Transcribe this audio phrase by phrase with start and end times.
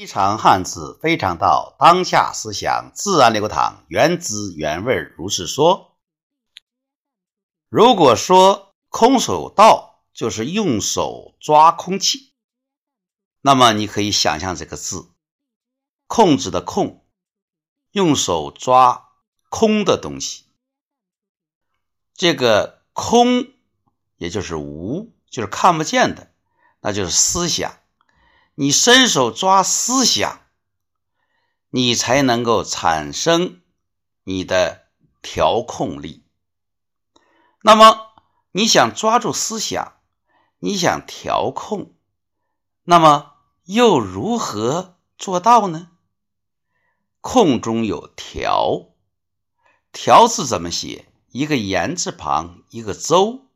[0.00, 5.98] 非常汉字，非常道，当下思想自然流淌，原汁原味如是说。
[7.68, 12.32] 如果说空手道就是用手抓空气，
[13.42, 15.10] 那么你可以想象这个字，
[16.06, 17.04] 控制的控，
[17.90, 19.10] 用手抓
[19.50, 20.46] 空的东西。
[22.14, 23.52] 这个空，
[24.16, 26.32] 也就是无，就是看不见的，
[26.80, 27.76] 那就是思想。
[28.60, 30.42] 你伸手抓思想，
[31.70, 33.62] 你才能够产生
[34.22, 34.82] 你的
[35.22, 36.26] 调控力。
[37.62, 38.08] 那么，
[38.52, 39.94] 你想抓住思想，
[40.58, 41.94] 你想调控，
[42.82, 43.32] 那么
[43.64, 45.92] 又如何做到呢？
[47.22, 48.90] 控中有调，
[49.90, 51.10] 调字怎么写？
[51.28, 53.46] 一个言字旁，一个周。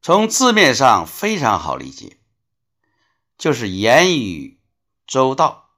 [0.00, 2.16] 从字面上非常好理解。
[3.42, 4.60] 就是言语
[5.04, 5.68] 周到，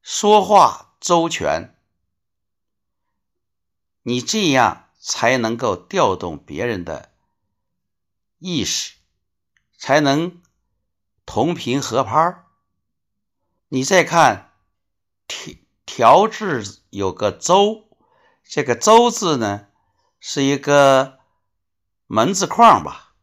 [0.00, 1.76] 说话周全，
[4.00, 7.12] 你这样才能够调动别人的
[8.38, 8.94] 意识，
[9.76, 10.40] 才能
[11.26, 12.42] 同频合拍
[13.68, 14.54] 你再看
[15.26, 17.86] 调调制有个周，
[18.44, 19.66] 这个周字呢
[20.20, 21.18] 是一个
[22.06, 23.14] 门字框吧，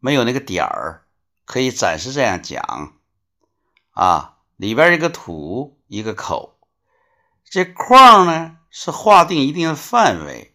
[0.00, 1.03] 没有那个点儿。
[1.44, 2.94] 可以暂时这样讲，
[3.90, 6.58] 啊，里边一个土一个口，
[7.44, 10.54] 这框呢是划定一定的范围，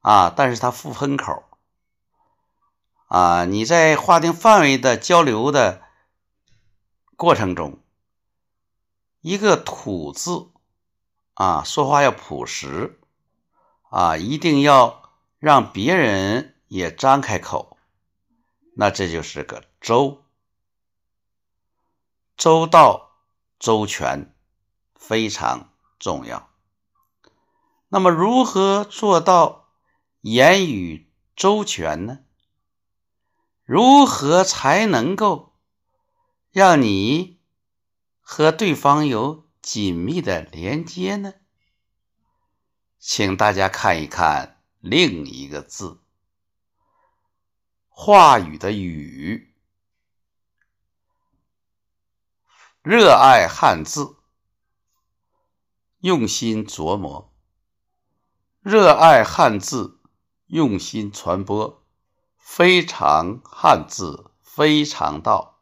[0.00, 1.44] 啊，但是它不分口，
[3.06, 5.82] 啊，你在划定范围的交流的
[7.16, 7.78] 过程中，
[9.20, 10.48] 一个土字，
[11.34, 13.00] 啊，说话要朴实，
[13.90, 17.75] 啊，一定要让别人也张开口，
[18.78, 19.64] 那这就是个。
[19.80, 20.22] 周
[22.36, 23.16] 周到
[23.58, 24.34] 周全
[24.94, 26.50] 非常重要。
[27.88, 29.70] 那么，如何做到
[30.20, 32.18] 言语周全呢？
[33.64, 35.54] 如何才能够
[36.50, 37.40] 让你
[38.20, 41.32] 和对方有紧密的连接呢？
[42.98, 46.00] 请大家看一看另一个字，
[47.98, 49.54] 话语的“语”。
[52.84, 54.18] 热爱汉字，
[56.00, 57.32] 用心琢磨；
[58.60, 59.98] 热爱汉字，
[60.48, 61.82] 用心传播。
[62.36, 65.55] 非常汉字，非常道。